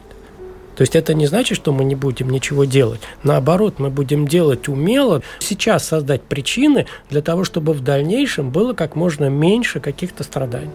[0.79, 3.01] То есть это не значит, что мы не будем ничего делать.
[3.25, 8.95] Наоборот, мы будем делать умело, сейчас создать причины для того, чтобы в дальнейшем было как
[8.95, 10.71] можно меньше каких-то страданий.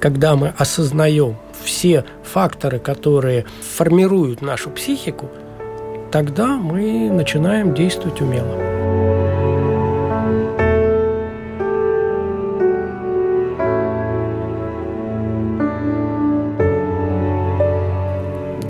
[0.00, 5.30] Когда мы осознаем все факторы, которые формируют нашу психику,
[6.12, 8.79] тогда мы начинаем действовать умело.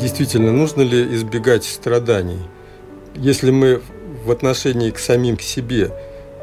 [0.00, 2.40] Действительно, нужно ли избегать страданий?
[3.14, 3.82] Если мы
[4.24, 5.92] в отношении к самим к себе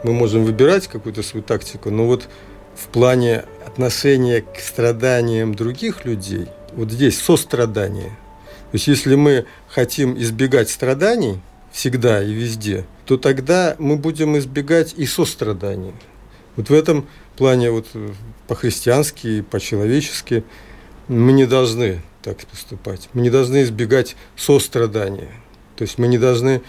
[0.03, 2.29] мы можем выбирать какую-то свою тактику, но вот
[2.75, 8.09] в плане отношения к страданиям других людей, вот здесь сострадание.
[8.71, 11.39] То есть если мы хотим избегать страданий
[11.71, 15.93] всегда и везде, то тогда мы будем избегать и сострадания.
[16.55, 17.87] Вот в этом плане вот
[18.47, 20.43] по-христиански, по-человечески
[21.07, 23.07] мы не должны так поступать.
[23.13, 25.31] Мы не должны избегать сострадания.
[25.77, 26.61] То есть мы не должны,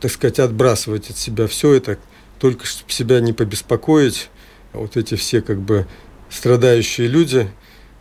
[0.00, 1.98] так сказать, отбрасывать от себя все это,
[2.38, 4.30] только чтобы себя не побеспокоить.
[4.72, 5.86] Вот эти все как бы
[6.30, 7.46] страдающие люди,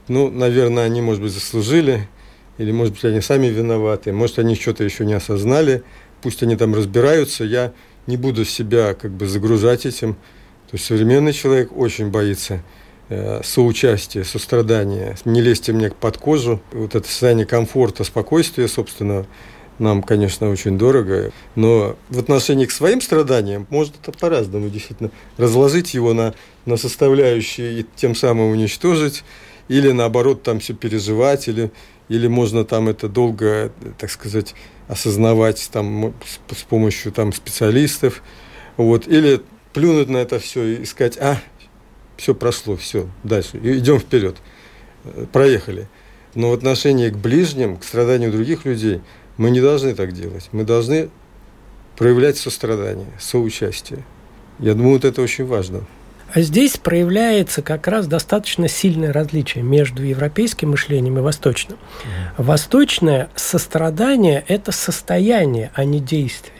[0.07, 2.07] ну, наверное, они, может быть, заслужили,
[2.57, 5.83] или, может быть, они сами виноваты, может, они что-то еще не осознали,
[6.21, 7.73] пусть они там разбираются, я
[8.07, 10.13] не буду себя как бы загружать этим.
[10.13, 12.63] То есть современный человек очень боится
[13.43, 16.61] соучастие, сострадание, не лезьте мне под кожу.
[16.71, 19.25] Вот это состояние комфорта, спокойствия, собственно,
[19.79, 25.93] нам, конечно, очень дорого, но в отношении к своим страданиям может это по-разному, действительно, разложить
[25.93, 26.33] его на,
[26.65, 29.23] на составляющие и тем самым уничтожить,
[29.67, 31.71] или наоборот там все переживать, или,
[32.09, 34.53] или можно там это долго, так сказать,
[34.87, 38.21] осознавать там с, с помощью там специалистов,
[38.77, 39.41] вот, или
[39.73, 41.39] плюнуть на это все и сказать, а,
[42.21, 44.35] все прошло, все, дальше, идем вперед,
[45.33, 45.87] проехали.
[46.35, 49.01] Но в отношении к ближним, к страданию других людей,
[49.37, 50.47] мы не должны так делать.
[50.51, 51.09] Мы должны
[51.97, 54.05] проявлять сострадание, соучастие.
[54.59, 55.81] Я думаю, вот это очень важно.
[56.31, 61.79] А здесь проявляется как раз достаточно сильное различие между европейским мышлением и восточным.
[62.37, 62.43] Mm.
[62.43, 66.53] Восточное сострадание– это состояние, а не действие.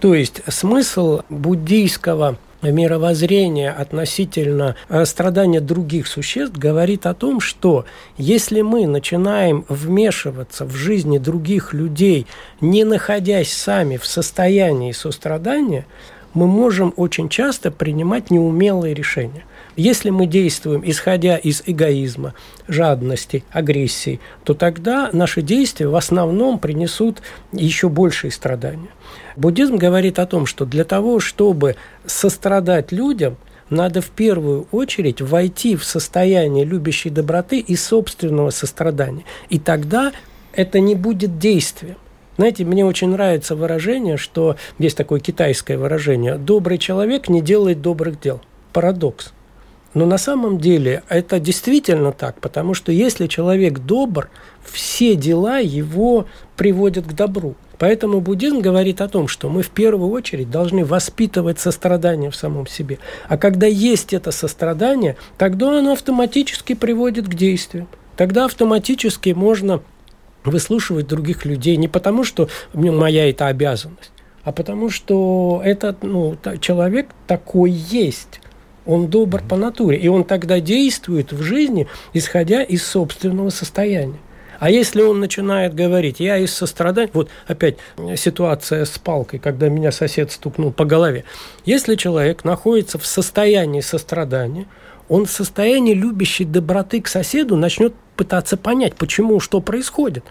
[0.00, 2.38] То есть смысл буддийского
[2.70, 7.84] мировоззрение относительно э, страдания других существ говорит о том, что
[8.16, 12.26] если мы начинаем вмешиваться в жизни других людей,
[12.60, 15.86] не находясь сами в состоянии сострадания,
[16.34, 19.44] мы можем очень часто принимать неумелые решения.
[19.76, 22.34] Если мы действуем исходя из эгоизма,
[22.68, 28.90] жадности, агрессии, то тогда наши действия в основном принесут еще большие страдания.
[29.36, 31.74] Буддизм говорит о том, что для того, чтобы
[32.06, 33.36] сострадать людям,
[33.68, 39.24] надо в первую очередь войти в состояние любящей доброты и собственного сострадания.
[39.48, 40.12] И тогда
[40.52, 41.96] это не будет действием.
[42.36, 48.20] Знаете, мне очень нравится выражение, что есть такое китайское выражение «добрый человек не делает добрых
[48.20, 48.40] дел».
[48.72, 49.32] Парадокс.
[49.94, 54.28] Но на самом деле это действительно так, потому что если человек добр,
[54.64, 56.26] все дела его
[56.56, 57.54] приводят к добру.
[57.78, 62.66] Поэтому буддизм говорит о том, что мы в первую очередь должны воспитывать сострадание в самом
[62.66, 62.98] себе.
[63.28, 67.86] А когда есть это сострадание, тогда оно автоматически приводит к действию.
[68.16, 69.80] Тогда автоматически можно
[70.44, 77.08] выслушивать других людей не потому, что моя это обязанность, а потому что этот ну, человек
[77.26, 78.40] такой есть.
[78.86, 84.18] Он добр по натуре, и он тогда действует в жизни, исходя из собственного состояния.
[84.60, 87.76] А если он начинает говорить, я из сострадания, вот опять
[88.16, 91.24] ситуация с палкой, когда меня сосед стукнул по голове.
[91.64, 94.66] Если человек находится в состоянии сострадания,
[95.08, 100.24] он в состоянии любящей доброты к соседу начнет пытаться понять, почему, что происходит.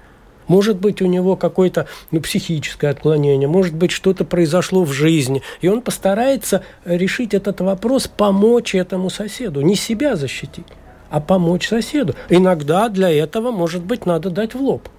[0.48, 5.42] Может быть, у него какое-то ну, психическое отклонение, может быть, что-то произошло в жизни.
[5.62, 9.62] И он постарается решить этот вопрос, помочь этому соседу.
[9.62, 10.68] Не себя защитить,
[11.10, 12.16] а помочь соседу.
[12.30, 14.90] Иногда для этого, может быть, надо дать в лоб.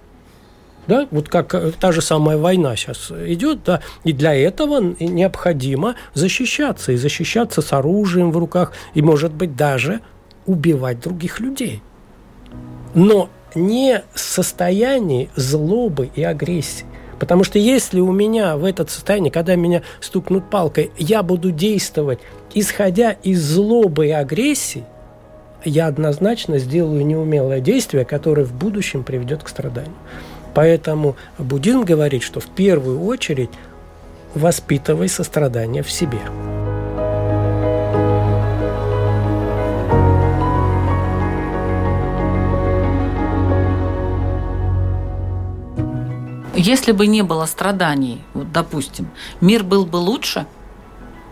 [0.87, 1.07] Да?
[1.11, 6.91] Вот как э, та же самая война сейчас идет, да, и для этого необходимо защищаться,
[6.91, 10.01] и защищаться с оружием в руках, и, может быть, даже
[10.45, 11.81] убивать других людей.
[12.93, 16.85] Но не состоянии злобы и агрессии.
[17.19, 22.19] Потому что если у меня в этот состоянии, когда меня стукнут палкой, я буду действовать,
[22.53, 24.83] исходя из злобы и агрессии,
[25.63, 29.95] я однозначно сделаю неумелое действие, которое в будущем приведет к страданию.
[30.53, 33.49] Поэтому буддизм говорит, что в первую очередь
[34.35, 36.19] воспитывай сострадание в себе.
[46.55, 49.09] Если бы не было страданий, вот, допустим,
[49.41, 50.45] мир был бы лучше,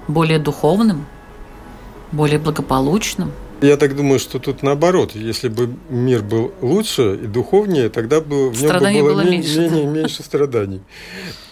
[0.08, 1.06] более духовным,
[2.12, 3.32] более благополучным–
[3.64, 5.16] я так думаю, что тут наоборот.
[5.16, 9.62] Если бы мир был лучше и духовнее, тогда бы в нем бы было, было меньше,
[9.62, 10.82] менее, меньше страданий.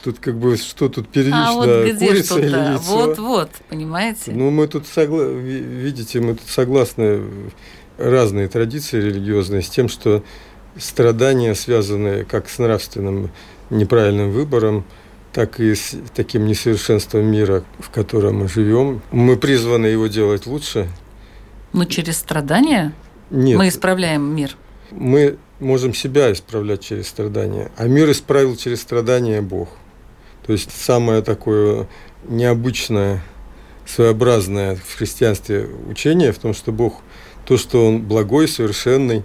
[0.04, 2.82] Тут как бы что тут первично, а вот где курица или яйцо?
[2.84, 4.34] Вот-вот, понимаете?
[4.34, 5.24] Ну, мы тут, согла...
[5.24, 7.22] видите, мы тут согласны
[7.98, 10.22] разные традиции религиозные с тем, что
[10.78, 13.32] страдания связаны как с нравственным
[13.72, 14.86] неправильным выбором,
[15.34, 19.02] так и с таким несовершенством мира, в котором мы живем.
[19.12, 20.88] Мы призваны его делать лучше,
[21.74, 22.94] но через страдания
[23.30, 23.58] Нет.
[23.58, 24.58] мы исправляем мир.
[24.92, 29.70] Мы можем себя исправлять через страдания, а мир исправил через страдания Бог.
[30.46, 31.88] То есть самое такое
[32.28, 33.24] необычное,
[33.86, 37.02] своеобразное в христианстве учение в том, что Бог,
[37.46, 39.24] то, что Он благой, совершенный,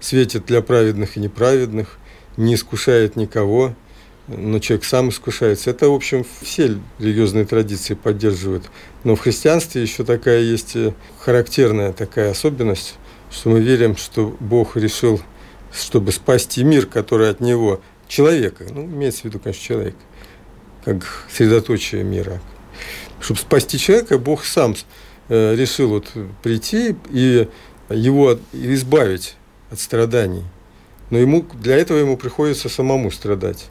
[0.00, 1.98] светит для праведных и неправедных,
[2.36, 3.74] не искушает никого,
[4.28, 5.70] но человек сам искушается.
[5.70, 8.64] Это, в общем, все религиозные традиции поддерживают.
[9.04, 12.94] Но в христианстве еще такая есть э, характерная такая особенность,
[13.30, 15.20] что мы верим, что Бог решил,
[15.72, 19.96] чтобы спасти мир, который от Него, человека, ну, имеется в виду, конечно, человек,
[20.84, 22.40] как средоточие мира.
[23.20, 24.74] Чтобы спасти человека, Бог сам
[25.28, 27.48] э, решил вот прийти и
[27.88, 29.36] его избавить
[29.70, 30.44] от страданий.
[31.12, 33.68] Но ему, для этого ему приходится самому страдать.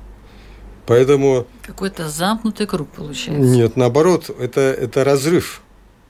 [0.85, 1.47] Поэтому...
[1.63, 3.41] Какой-то замкнутый круг получается.
[3.41, 5.63] Нет, наоборот, это, это разрыв.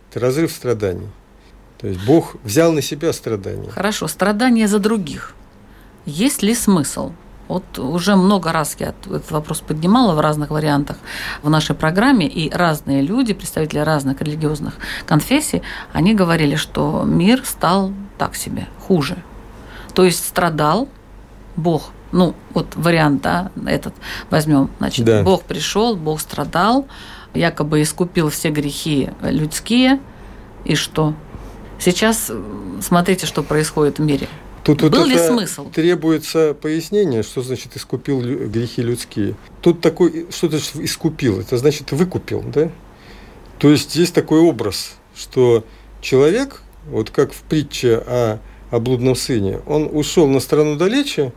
[0.10, 1.08] Это разрыв страданий.
[1.78, 3.70] То есть Бог взял на себя страдания.
[3.70, 5.34] Хорошо, страдания за других.
[6.06, 7.13] Есть ли смысл?
[7.48, 10.98] Вот уже много раз я этот вопрос поднимала в разных вариантах
[11.44, 14.74] в нашей программе, и разные люди, представители разных религиозных
[15.06, 15.62] конфессий,
[15.94, 19.15] они говорили, что мир стал так себе, хуже.
[19.94, 20.89] То есть страдал
[21.56, 23.94] Бог ну, вот вариант, да, этот
[24.30, 24.70] возьмем.
[24.80, 25.24] Значит, да.
[25.24, 26.88] Бог пришел, Бог страдал,
[27.34, 30.00] якобы искупил все грехи людские,
[30.66, 31.14] и что?
[31.80, 32.32] Сейчас
[32.82, 34.28] смотрите, что происходит в мире.
[34.64, 35.72] Тут Был вот ли смысл?
[35.72, 39.36] Требуется пояснение, что значит искупил грехи людские.
[39.62, 41.40] Тут такой, что значит искупил?
[41.40, 42.70] Это значит выкупил, да?
[43.58, 45.66] То есть есть такой образ, что
[46.00, 48.40] человек, вот как в притче о,
[48.71, 51.31] о блудном сыне, он ушел на страну далече,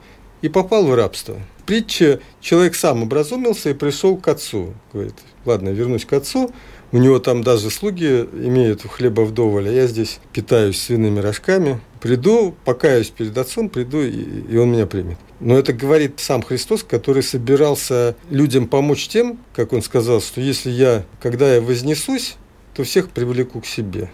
[0.44, 1.36] и попал в рабство.
[1.56, 4.74] В притче человек сам образумился и пришел к отцу.
[4.92, 5.14] Говорит,
[5.46, 6.52] ладно, вернусь к отцу,
[6.92, 11.80] у него там даже слуги имеют хлеба вдоволь, а я здесь питаюсь свиными рожками.
[12.02, 14.10] Приду, покаюсь перед отцом, приду, и,
[14.50, 15.16] и он меня примет.
[15.40, 20.68] Но это говорит сам Христос, который собирался людям помочь тем, как он сказал, что если
[20.68, 22.36] я, когда я вознесусь,
[22.74, 24.10] то всех привлеку к себе.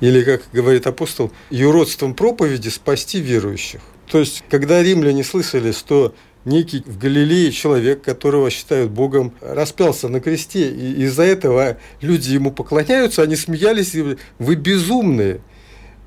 [0.00, 3.80] Или, как говорит апостол, юродством проповеди спасти верующих.
[4.10, 10.20] То есть, когда римляне слышали, что некий в Галилее человек, которого считают Богом, распялся на
[10.20, 13.94] кресте, и из-за этого люди ему поклоняются, они смеялись
[14.38, 15.40] вы безумные,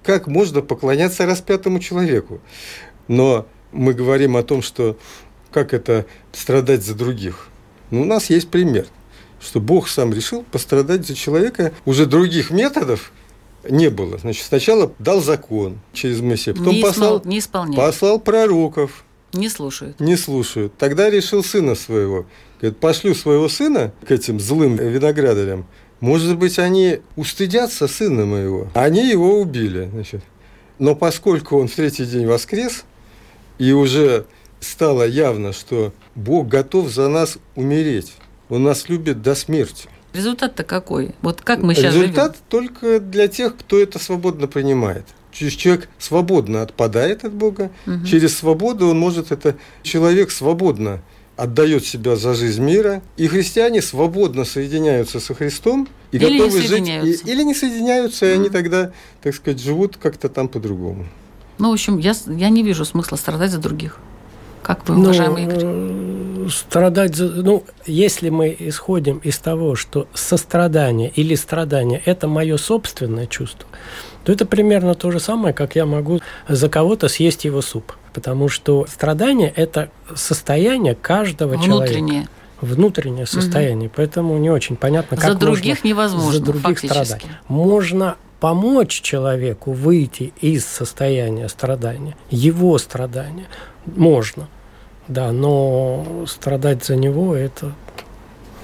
[0.03, 2.41] как можно поклоняться распятому человеку?
[3.07, 4.97] Но мы говорим о том, что
[5.51, 7.49] как это страдать за других.
[7.91, 8.85] Ну, у нас есть пример,
[9.41, 13.11] что Бог сам решил пострадать за человека уже других методов,
[13.69, 14.17] не было.
[14.17, 19.03] Значит, сначала дал закон через Моисея, потом не послал, не послал пророков.
[19.33, 19.99] Не слушают.
[19.99, 20.73] Не слушают.
[20.77, 22.25] Тогда решил сына своего.
[22.59, 25.65] Говорит, пошлю своего сына к этим злым виноградарям.
[25.99, 28.69] Может быть, они устыдятся сына моего.
[28.73, 29.89] Они его убили.
[29.91, 30.23] Значит.
[30.79, 32.85] Но поскольку он в третий день воскрес,
[33.59, 34.25] и уже
[34.61, 38.13] стало явно, что Бог готов за нас умереть.
[38.49, 39.89] Он нас любит до смерти.
[40.13, 41.13] Результат-то какой?
[41.21, 42.45] Вот как мы сейчас Результат живем?
[42.49, 45.05] только для тех, кто это свободно принимает.
[45.31, 48.03] человек свободно отпадает от Бога, Мгм.
[48.05, 51.01] через свободу он может это человек свободно
[51.37, 56.59] отдает себя за жизнь мира, и христиане свободно соединяются со Христом и Или не готовы
[56.59, 57.23] жить, соединяются.
[57.25, 58.91] и- или не соединяются, и они тогда,
[59.21, 61.05] так сказать, живут как-то там по-другому.
[61.59, 63.99] Ну, в общем, я, я не вижу смысла страдать за других.
[64.63, 65.63] Как вы, Ну, уважаемый Игорь?
[66.49, 67.13] Страдать.
[67.17, 73.67] Ну, если мы исходим из того, что сострадание или страдание– это мое собственное чувство,
[74.23, 77.93] то это примерно то же самое, как я могу за кого-то съесть его суп.
[78.13, 81.93] Потому что страдание– это состояние каждого человека.
[81.93, 82.27] Внутреннее.
[82.61, 83.89] Внутреннее состояние.
[83.95, 87.05] Поэтому не очень понятно, как За можно других невозможно, за других фактически.
[87.05, 87.25] страдать.
[87.47, 93.47] Можно помочь человеку выйти из состояния страдания, его страдания.
[93.85, 94.47] Можно,
[95.09, 97.75] да, но страдать за него это.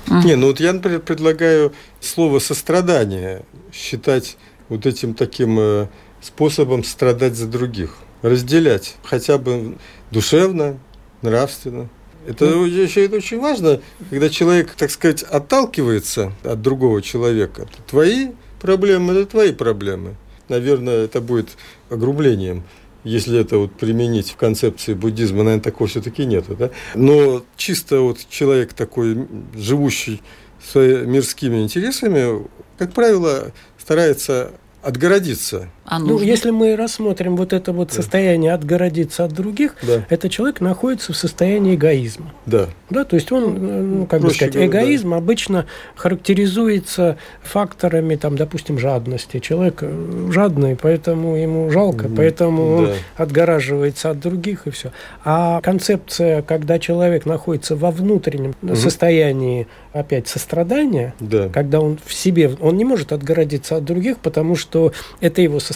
[0.07, 3.43] Не, ну вот я, например, предлагаю слово сострадание
[3.73, 4.37] считать
[4.69, 5.87] вот этим таким э,
[6.21, 7.97] способом страдать за других.
[8.21, 9.77] Разделять хотя бы
[10.11, 10.77] душевно,
[11.21, 11.89] нравственно.
[12.27, 17.67] Это еще это очень важно, когда человек, так сказать, отталкивается от другого человека.
[17.87, 18.29] Твои
[18.59, 20.15] проблемы– это твои проблемы.
[20.49, 21.49] Наверное, это будет
[21.89, 22.63] огрублением.
[23.05, 26.55] Если это вот применить в концепции буддизма, наверное, такого все-таки нету.
[26.55, 26.71] Да?
[26.95, 30.21] Но чисто вот человек такой, живущий
[30.61, 32.45] своими мирскими интересами,
[32.77, 34.51] как правило, старается
[34.81, 35.69] отгородиться.
[35.85, 37.93] А Ну, если мы рассмотрим вот это вот Да.
[37.95, 42.33] состояние отгородиться от других, Да, этот человек находится в состоянии эгоизма.
[42.45, 42.67] да.
[42.89, 44.77] Да, то есть он, э, ну, как бы Проще сказать, говоря, да.
[44.83, 45.65] эгоизм обычно
[45.95, 49.39] характеризуется факторами, там, допустим, жадности.
[49.39, 52.93] Человек э, жадный, поэтому ему жалко, поэтому он да.
[53.17, 54.91] отгораживается от других и все.
[55.23, 58.75] А концепция, когда человек находится во внутреннем Мгм.
[58.75, 61.49] состоянии, опять, сострадания, Да.
[61.49, 65.74] когда он в себе, он не может отгородиться от других, потому что это его состояние.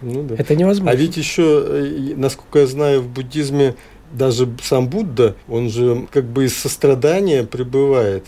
[0.00, 0.34] Ну, да.
[0.36, 0.90] Это невозможно.
[0.90, 3.74] А ведь еще, э, насколько я знаю, в буддизме
[4.12, 8.24] даже сам Будда, он же как бы из сострадания пребывает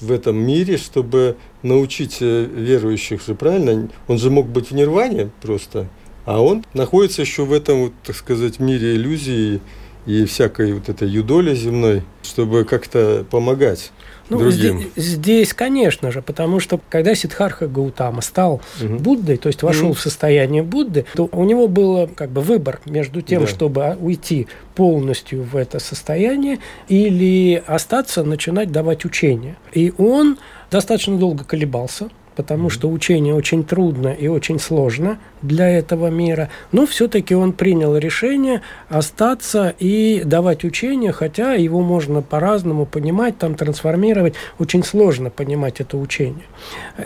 [0.00, 3.88] в этом мире, чтобы научить э, верующих же, правильно?
[4.08, 5.88] Он же мог быть в нирване просто,
[6.24, 9.60] а он находится еще в этом, вот, так сказать, мире иллюзии
[10.06, 13.92] и всякой вот этой юдоли земной, чтобы как-то помогать
[14.28, 14.78] Ну, другим.
[14.78, 18.98] зде- здесь, конечно же, потому что когда Сиддхарха Гаутама стал Мгм.
[18.98, 19.94] Буддой, то есть вошел Мгм.
[19.94, 23.46] в состояние Будды, то у него было как бы выбор между тем, Да.
[23.48, 26.58] чтобы а, уйти полностью в это состояние
[26.88, 29.56] или остаться, начинать давать учения.
[29.72, 30.38] И он
[30.70, 36.86] достаточно долго колебался, потому что учение очень трудно и очень сложно для этого мира, но
[36.86, 44.34] все-таки он принял решение остаться и давать учение, хотя его можно по-разному понимать, там трансформировать,
[44.58, 46.44] очень сложно понимать это учение.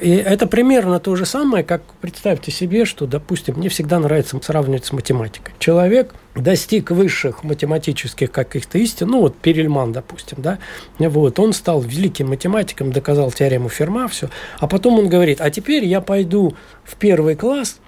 [0.00, 4.84] И это примерно то же самое, как представьте себе, что, допустим, мне всегда нравится сравнивать
[4.84, 5.54] с математикой.
[5.58, 10.58] Человек достиг высших математических каких-то истин, ну вот Перельман, допустим, да,
[10.98, 14.28] вот, он стал великим математиком, доказал теорему Ферма, все,
[14.58, 17.78] а потом он говорит, а теперь я пойду в первый класс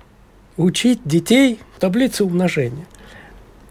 [0.59, 2.87] учить детей таблице умножения.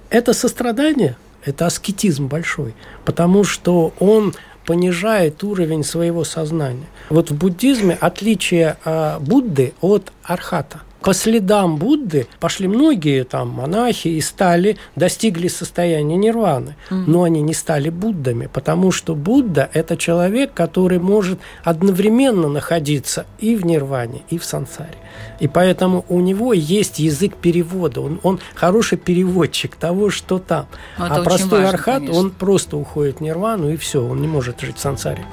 [0.10, 2.74] Это сострадание, это аскетизм большой,
[3.06, 4.34] потому что он
[4.66, 6.88] понижает уровень своего сознания.
[7.10, 10.82] Вот в буддизме отличие а, Будды от Архата.
[11.08, 16.76] По следам Будды пошли многие там монахи и стали, достигли состояния нирваны.
[16.90, 23.56] Но они не стали Буддами, потому что Будда– это человек, который может одновременно находиться и
[23.56, 24.98] в нирване, и в сансаре.
[25.40, 28.02] И поэтому у него есть язык перевода.
[28.02, 30.68] Он, он хороший переводчик того, что там.
[30.98, 32.20] Ну, это а простой важно, архат, конечно.
[32.20, 35.24] он просто уходит в нирвану, и все, он не может жить в сансаре.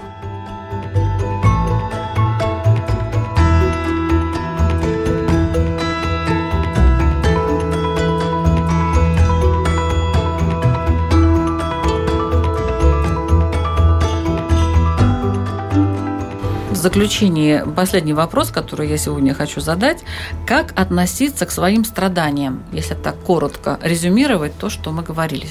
[16.84, 20.04] Заключение последний вопрос, который я сегодня хочу задать.
[20.46, 25.46] Как относиться к своим страданиям, если так коротко резюмировать то, что мы говорили?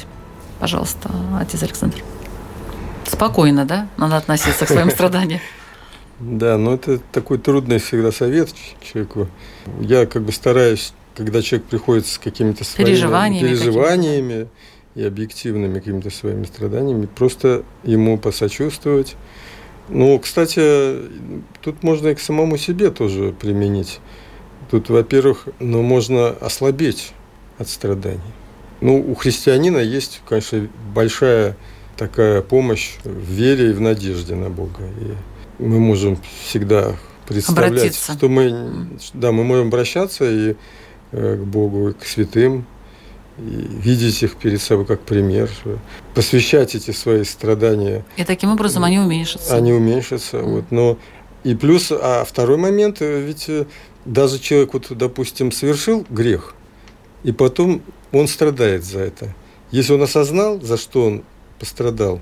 [0.60, 1.10] Пожалуйста,
[1.40, 1.98] отец Александр.
[3.08, 3.88] Спокойно, да?
[3.98, 5.42] Надо относиться к своим страданиям.
[6.20, 8.54] Да, но это такой трудный всегда совет
[8.84, 9.28] человеку.
[9.82, 14.48] Я как бы стараюсь, когда человек приходит с какими-то своими Переживаниями переживаниями
[14.94, 19.16] и объективными какими-то своими страданиями, просто ему посочувствовать.
[19.90, 21.10] Ну, кстати,
[21.62, 24.00] тут можно и к самому себе тоже применить.
[24.72, 27.14] Тут, во-первых, ну, можно ослабеть
[27.58, 28.22] от страданий.
[28.82, 31.56] Ну, у христианина есть, конечно, большая
[31.98, 34.84] такая помощь в вере и в надежде на Бога.
[35.60, 36.96] И мы можем всегда
[37.28, 38.14] представлять, Обратиться.
[38.14, 40.56] что мы, да, мы можем обращаться и
[41.12, 42.66] э, к Богу, и к святым,
[43.38, 45.50] и видеть их перед собой как пример,
[46.14, 48.06] посвящать эти свои страдания.
[48.18, 49.56] И таким образом они уменьшатся.
[49.56, 50.38] Они уменьшатся.
[50.38, 50.44] Mm.
[50.44, 50.98] Вот, но
[51.44, 53.66] и плюс, а второй момент, э, ведь э,
[54.06, 56.54] даже человек, вот, допустим, совершил грех,
[57.24, 57.82] и потом
[58.12, 59.34] он страдает за это.
[59.72, 61.24] Если он осознал, за что он
[61.60, 62.22] пострадал,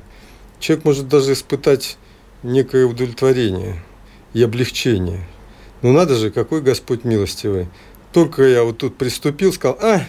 [0.59, 1.97] человек может даже испытать
[2.43, 3.83] некое удовлетворение
[4.33, 5.27] и облегчение.
[5.81, 7.67] Ну надо же, какой Господь милостивый.
[8.13, 10.01] Только я вот тут приступил, сказал, а,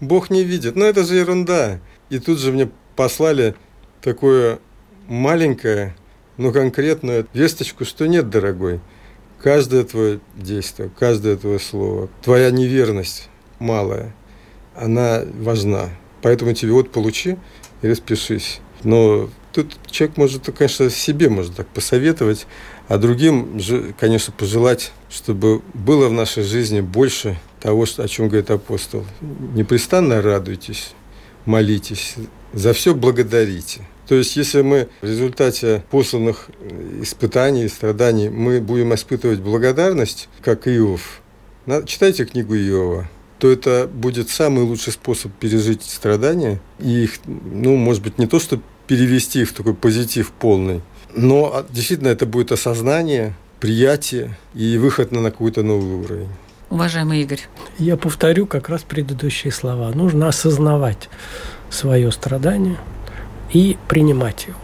[0.00, 0.76] Бог не видит.
[0.76, 1.80] Ну это же ерунда.
[2.10, 3.54] И тут же мне послали
[4.02, 4.58] такое
[5.08, 5.96] маленькое,
[6.36, 8.80] но конкретную весточку, что нет, дорогой.
[9.42, 13.28] Каждое твое действие, каждое твое слово, твоя неверность
[13.58, 14.14] малая,
[14.74, 15.90] она важна.
[16.22, 17.36] Поэтому тебе вот получи
[17.82, 18.60] и распишись.
[18.82, 22.46] Но тут человек может, конечно, себе может так посоветовать,
[22.88, 23.60] а другим,
[23.98, 29.04] конечно, пожелать, чтобы было в нашей жизни больше того, о чем говорит апостол.
[29.54, 30.94] Непрестанно радуйтесь,
[31.46, 32.14] молитесь,
[32.52, 33.80] за все благодарите.
[34.06, 36.48] То есть, если мы в результате посланных
[37.02, 41.20] испытаний, страданий, мы будем испытывать благодарность, как Иов,
[41.86, 43.08] читайте книгу Иова,
[43.40, 48.38] то это будет самый лучший способ пережить страдания и их, ну, может быть, не то,
[48.38, 50.82] что перевести в такой позитив полный,
[51.16, 56.28] но действительно это будет осознание, приятие и выход на какой-то новый уровень.
[56.76, 57.40] Уважаемый Игорь.
[57.78, 59.88] Я повторю как раз предыдущие слова.
[59.94, 61.08] Нужно осознавать
[61.70, 62.76] свое страдание
[63.50, 64.58] и принимать его.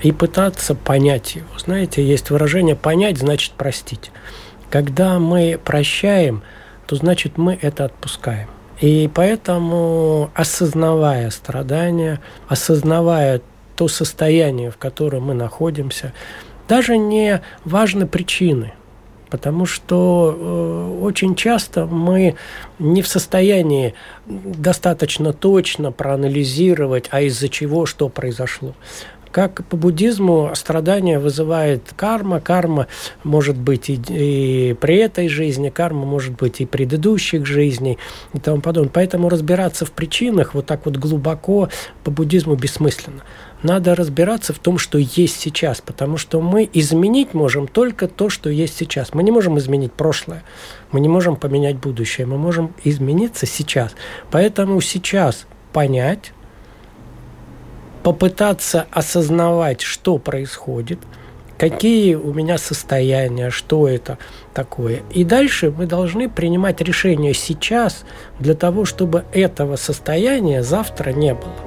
[0.00, 1.48] И пытаться понять его.
[1.58, 4.12] Знаете, есть выражение «понять значит простить».
[4.70, 6.44] Когда мы прощаем,
[6.86, 8.46] то значит мы это отпускаем.
[8.80, 13.42] И поэтому, осознавая страдания, осознавая
[13.74, 16.12] то состояние, в котором мы находимся.
[16.68, 18.72] Даже не важны причины,
[19.30, 22.36] потому что э, очень часто мы
[22.78, 23.94] не в состоянии
[24.26, 28.74] достаточно точно проанализировать, а из-за чего что произошло.
[29.32, 32.86] Как по буддизму страдание вызывает карма, карма
[33.22, 37.98] может быть и, и при этой жизни, карма может быть и предыдущих жизней
[38.32, 38.90] и тому подобное.
[38.94, 41.68] Поэтому разбираться в причинах вот так вот глубоко
[42.02, 43.24] по буддизму бессмысленно
[43.66, 48.48] надо разбираться в том, что есть сейчас, потому что мы изменить можем только то, что
[48.48, 49.12] есть сейчас.
[49.12, 50.42] Мы не можем изменить прошлое,
[50.92, 53.94] мы не можем поменять будущее, мы можем измениться сейчас.
[54.30, 56.32] Поэтому сейчас понять,
[58.02, 61.00] попытаться осознавать, что происходит,
[61.58, 64.18] какие у меня состояния, что это
[64.54, 65.02] такое.
[65.10, 68.04] И дальше мы должны принимать решения сейчас
[68.38, 71.65] для того, чтобы этого состояния завтра не было.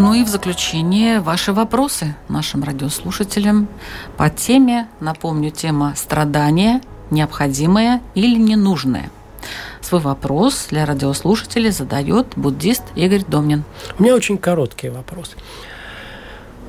[0.00, 3.68] Ну и в заключение ваши вопросы нашим радиослушателям
[4.16, 6.80] по теме, напомню, тема страдания,
[7.10, 9.10] необходимое или ненужное.
[9.82, 13.64] Свой вопрос для радиослушателей задает буддист Игорь Домнин.
[13.98, 15.36] У меня очень короткий вопрос.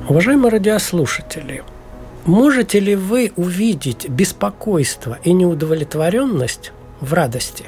[0.10, 1.64] Уважаемые радиослушатели,
[2.26, 7.64] можете ли вы увидеть беспокойство и неудовлетворенность в радости?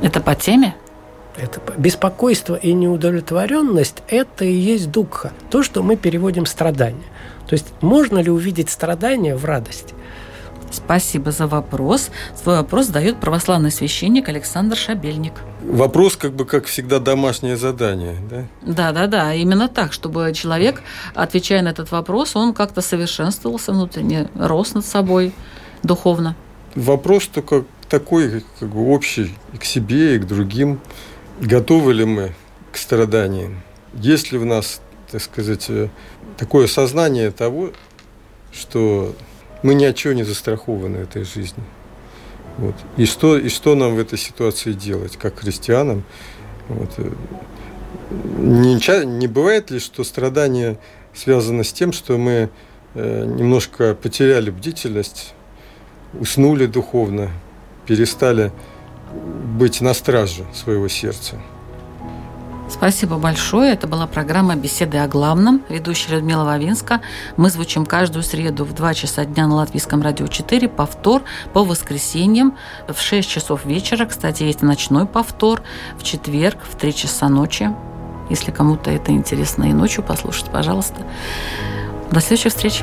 [0.00, 0.74] Это по теме?
[1.36, 7.04] Это беспокойство и неудовлетворенность– это и есть дукха, то, что мы переводим страдания.
[7.46, 9.94] То есть можно ли увидеть страдания в радости?
[10.70, 12.10] Спасибо за вопрос.
[12.42, 15.34] Свой вопрос дает православный священник Александр Шабельник.
[15.62, 18.44] Вопрос, как бы, как всегда, домашнее задание, да?
[18.62, 19.34] Да, да, да.
[19.34, 20.82] Именно так, чтобы человек,
[21.14, 25.32] отвечая на этот вопрос, он как-то совершенствовался внутренне, рос над собой
[25.82, 26.34] духовно.
[26.74, 30.80] Вопрос только такой, как бы, общий и к себе, и к другим.
[31.40, 32.32] Готовы ли мы
[32.72, 33.60] к страданиям?
[33.92, 34.80] Есть ли в нас,
[35.10, 35.88] так сказать, э,
[36.38, 37.72] такое сознание того,
[38.52, 39.14] что
[39.62, 41.62] мы ни от чего не застрахованы этой жизни?
[42.56, 42.74] Вот.
[42.96, 46.04] И, что, и что нам в этой ситуации делать, как христианам?
[46.68, 46.90] Вот.
[46.96, 47.10] Э,
[48.38, 50.78] не, не бывает ли, что страдание
[51.14, 52.48] связано с тем, что мы
[52.94, 55.34] э, немножко потеряли бдительность,
[56.18, 57.30] уснули духовно,
[57.86, 58.52] перестали
[59.12, 61.36] быть на страже своего сердца.
[62.68, 63.72] Спасибо большое.
[63.72, 65.62] Это была программа «Беседы о главном».
[65.68, 67.00] Ведущая Людмила Вавинска.
[67.36, 70.68] Мы звучим каждую среду в 2 часа дня на Латвийском радио 4.
[70.68, 72.56] Повтор по воскресеньям
[72.88, 74.04] в 6 часов вечера.
[74.04, 75.62] Кстати, есть ночной повтор
[75.96, 77.70] в четверг в 3 часа ночи.
[78.30, 81.06] Если кому-то это интересно и ночью послушать, пожалуйста.
[82.10, 82.82] До следующих встреч.